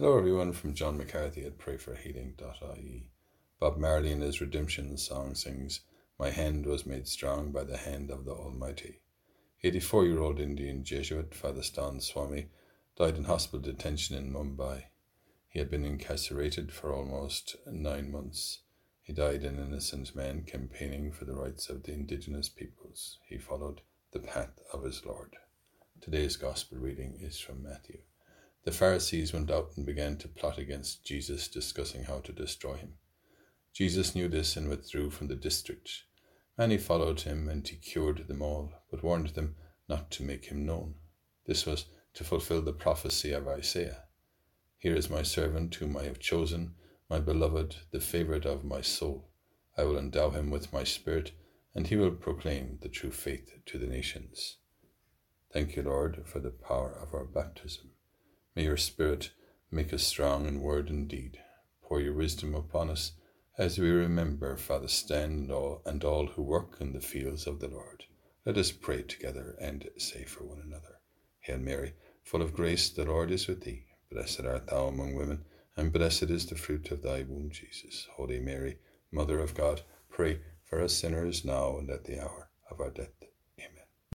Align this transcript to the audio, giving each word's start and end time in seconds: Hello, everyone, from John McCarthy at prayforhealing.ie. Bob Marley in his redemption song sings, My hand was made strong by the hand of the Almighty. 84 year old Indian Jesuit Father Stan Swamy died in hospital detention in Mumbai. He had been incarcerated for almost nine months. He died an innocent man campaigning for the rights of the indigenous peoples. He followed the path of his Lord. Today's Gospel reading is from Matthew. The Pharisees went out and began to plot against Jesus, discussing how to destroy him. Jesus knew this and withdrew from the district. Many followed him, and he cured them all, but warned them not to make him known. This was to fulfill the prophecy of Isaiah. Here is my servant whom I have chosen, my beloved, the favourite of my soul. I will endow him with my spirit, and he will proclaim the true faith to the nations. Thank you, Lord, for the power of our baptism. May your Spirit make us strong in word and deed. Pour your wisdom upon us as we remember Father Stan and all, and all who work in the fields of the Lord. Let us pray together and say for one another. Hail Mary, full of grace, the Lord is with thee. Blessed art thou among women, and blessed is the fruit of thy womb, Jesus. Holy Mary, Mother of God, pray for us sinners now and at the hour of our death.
Hello, 0.00 0.16
everyone, 0.16 0.54
from 0.54 0.72
John 0.72 0.96
McCarthy 0.96 1.44
at 1.44 1.58
prayforhealing.ie. 1.58 3.10
Bob 3.58 3.76
Marley 3.76 4.12
in 4.12 4.22
his 4.22 4.40
redemption 4.40 4.96
song 4.96 5.34
sings, 5.34 5.80
My 6.18 6.30
hand 6.30 6.64
was 6.64 6.86
made 6.86 7.06
strong 7.06 7.52
by 7.52 7.64
the 7.64 7.76
hand 7.76 8.10
of 8.10 8.24
the 8.24 8.32
Almighty. 8.32 9.02
84 9.62 10.06
year 10.06 10.20
old 10.20 10.40
Indian 10.40 10.84
Jesuit 10.84 11.34
Father 11.34 11.62
Stan 11.62 11.98
Swamy 11.98 12.46
died 12.96 13.18
in 13.18 13.24
hospital 13.24 13.60
detention 13.60 14.16
in 14.16 14.32
Mumbai. 14.32 14.84
He 15.50 15.58
had 15.58 15.70
been 15.70 15.84
incarcerated 15.84 16.72
for 16.72 16.94
almost 16.94 17.56
nine 17.70 18.10
months. 18.10 18.60
He 19.02 19.12
died 19.12 19.42
an 19.42 19.58
innocent 19.58 20.16
man 20.16 20.44
campaigning 20.44 21.12
for 21.12 21.26
the 21.26 21.34
rights 21.34 21.68
of 21.68 21.82
the 21.82 21.92
indigenous 21.92 22.48
peoples. 22.48 23.18
He 23.28 23.36
followed 23.36 23.82
the 24.12 24.20
path 24.20 24.60
of 24.72 24.82
his 24.82 25.04
Lord. 25.04 25.36
Today's 26.00 26.36
Gospel 26.36 26.78
reading 26.78 27.18
is 27.20 27.38
from 27.38 27.62
Matthew. 27.62 27.98
The 28.64 28.72
Pharisees 28.72 29.32
went 29.32 29.50
out 29.50 29.70
and 29.76 29.86
began 29.86 30.18
to 30.18 30.28
plot 30.28 30.58
against 30.58 31.04
Jesus, 31.04 31.48
discussing 31.48 32.04
how 32.04 32.18
to 32.20 32.32
destroy 32.32 32.74
him. 32.74 32.94
Jesus 33.72 34.14
knew 34.14 34.28
this 34.28 34.56
and 34.56 34.68
withdrew 34.68 35.10
from 35.10 35.28
the 35.28 35.34
district. 35.34 36.04
Many 36.58 36.76
followed 36.76 37.22
him, 37.22 37.48
and 37.48 37.66
he 37.66 37.76
cured 37.76 38.28
them 38.28 38.42
all, 38.42 38.72
but 38.90 39.02
warned 39.02 39.28
them 39.28 39.56
not 39.88 40.10
to 40.12 40.22
make 40.22 40.46
him 40.46 40.66
known. 40.66 40.96
This 41.46 41.64
was 41.64 41.86
to 42.14 42.24
fulfill 42.24 42.60
the 42.60 42.72
prophecy 42.72 43.32
of 43.32 43.48
Isaiah. 43.48 44.04
Here 44.76 44.94
is 44.94 45.08
my 45.08 45.22
servant 45.22 45.74
whom 45.76 45.96
I 45.96 46.04
have 46.04 46.18
chosen, 46.18 46.74
my 47.08 47.18
beloved, 47.18 47.76
the 47.92 48.00
favourite 48.00 48.44
of 48.44 48.64
my 48.64 48.82
soul. 48.82 49.30
I 49.78 49.84
will 49.84 49.96
endow 49.96 50.30
him 50.30 50.50
with 50.50 50.72
my 50.72 50.84
spirit, 50.84 51.32
and 51.74 51.86
he 51.86 51.96
will 51.96 52.10
proclaim 52.10 52.78
the 52.82 52.88
true 52.88 53.10
faith 53.10 53.52
to 53.66 53.78
the 53.78 53.86
nations. 53.86 54.58
Thank 55.52 55.76
you, 55.76 55.82
Lord, 55.82 56.22
for 56.26 56.40
the 56.40 56.50
power 56.50 56.92
of 57.00 57.14
our 57.14 57.24
baptism. 57.24 57.90
May 58.56 58.64
your 58.64 58.76
Spirit 58.76 59.30
make 59.70 59.92
us 59.92 60.02
strong 60.02 60.46
in 60.46 60.60
word 60.60 60.90
and 60.90 61.06
deed. 61.06 61.38
Pour 61.82 62.00
your 62.00 62.14
wisdom 62.14 62.54
upon 62.54 62.90
us 62.90 63.12
as 63.56 63.78
we 63.78 63.90
remember 63.90 64.56
Father 64.56 64.88
Stan 64.88 65.30
and 65.30 65.52
all, 65.52 65.82
and 65.86 66.02
all 66.02 66.26
who 66.26 66.42
work 66.42 66.78
in 66.80 66.92
the 66.92 67.00
fields 67.00 67.46
of 67.46 67.60
the 67.60 67.68
Lord. 67.68 68.04
Let 68.44 68.56
us 68.56 68.72
pray 68.72 69.02
together 69.02 69.54
and 69.60 69.88
say 69.98 70.24
for 70.24 70.44
one 70.44 70.62
another. 70.64 70.98
Hail 71.40 71.58
Mary, 71.58 71.92
full 72.24 72.42
of 72.42 72.54
grace, 72.54 72.88
the 72.88 73.04
Lord 73.04 73.30
is 73.30 73.46
with 73.46 73.62
thee. 73.62 73.84
Blessed 74.10 74.44
art 74.44 74.66
thou 74.66 74.86
among 74.86 75.14
women, 75.14 75.44
and 75.76 75.92
blessed 75.92 76.24
is 76.24 76.46
the 76.46 76.56
fruit 76.56 76.90
of 76.90 77.02
thy 77.02 77.22
womb, 77.22 77.50
Jesus. 77.50 78.08
Holy 78.16 78.40
Mary, 78.40 78.78
Mother 79.12 79.38
of 79.38 79.54
God, 79.54 79.82
pray 80.08 80.40
for 80.64 80.82
us 80.82 80.96
sinners 80.96 81.44
now 81.44 81.78
and 81.78 81.88
at 81.90 82.04
the 82.04 82.20
hour 82.20 82.50
of 82.70 82.80
our 82.80 82.90
death. 82.90 83.19